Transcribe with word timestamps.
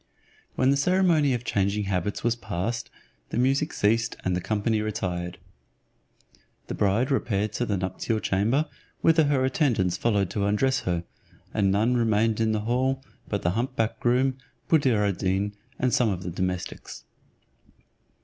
When 0.55 0.71
the 0.71 0.77
ceremony 0.77 1.31
of 1.35 1.43
changing 1.43 1.83
habits 1.83 2.23
was 2.23 2.35
passed, 2.35 2.89
the 3.29 3.37
music 3.37 3.71
ceased 3.71 4.15
and 4.25 4.35
the 4.35 4.41
company 4.41 4.81
retired. 4.81 5.37
The 6.65 6.73
bride 6.73 7.11
repaired 7.11 7.53
to 7.53 7.67
the 7.67 7.77
nuptial 7.77 8.19
chamber, 8.19 8.67
whither 9.01 9.25
her 9.25 9.45
attendants 9.45 9.97
followed 9.97 10.31
to 10.31 10.47
undress 10.47 10.79
her, 10.89 11.03
and 11.53 11.71
none 11.71 11.95
remained 11.97 12.39
in 12.39 12.51
the 12.51 12.61
hall 12.61 13.03
but 13.27 13.43
the 13.43 13.51
hump 13.51 13.75
back 13.75 13.99
groom, 13.99 14.39
Buddir 14.67 15.07
ad 15.07 15.19
Deen, 15.19 15.55
and 15.77 15.93
some 15.93 16.09
of 16.09 16.23
the 16.23 16.31
domestics. 16.31 17.03